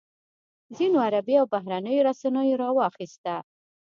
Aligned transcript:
ځینو 0.75 0.97
عربي 1.05 1.35
او 1.39 1.45
بهرنیو 1.53 2.05
رسنیو 2.09 2.59
راواخیسته. 2.63 3.35